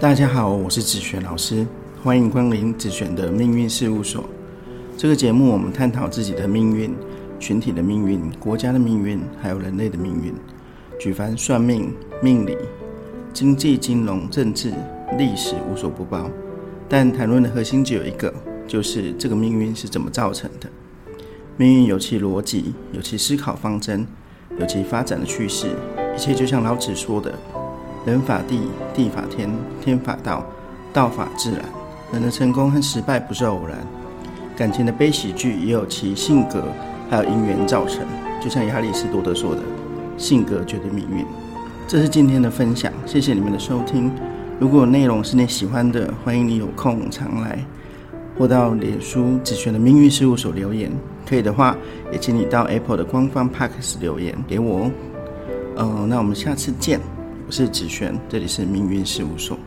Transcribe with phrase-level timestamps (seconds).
[0.00, 1.66] 大家好，我是子璇老师，
[2.02, 4.24] 欢迎光临子璇的命运事务所。
[4.96, 6.94] 这个节目我们探讨自己的命运、
[7.38, 10.34] 群体的命运、国家的命运，还有人类的命运。
[10.98, 12.56] 举凡算命、命理、
[13.32, 14.72] 经济、金融、政治、
[15.16, 16.28] 历史，无所不包。
[16.88, 18.32] 但谈论的核心只有一个，
[18.66, 20.68] 就是这个命运是怎么造成的。
[21.56, 24.06] 命运有其逻辑，有其思考方针，
[24.58, 25.68] 有其发展的趋势。
[26.14, 27.32] 一切就像老子说的。
[28.04, 28.62] 人法地，
[28.94, 29.48] 地法天，
[29.80, 30.44] 天法道，
[30.92, 31.60] 道法自然。
[32.12, 33.78] 人的成功和失败不是偶然，
[34.56, 36.64] 感情的悲喜剧也有其性格，
[37.08, 38.04] 还有因缘造成。
[38.40, 39.62] 就像亚里士多德说的
[40.18, 41.24] ：“性格决定命运。”
[41.86, 44.10] 这是今天的分享，谢谢你们的收听。
[44.58, 47.64] 如果内容是你喜欢的，欢迎你有空常来，
[48.36, 50.90] 或到脸书子璇的命运事务所留言。
[51.24, 51.76] 可以的话，
[52.12, 54.90] 也请你到 Apple 的官方 Parks 留言给我哦。
[55.76, 57.00] 嗯，那我们下次见。
[57.52, 59.58] 是子璇，这里是命运事务所。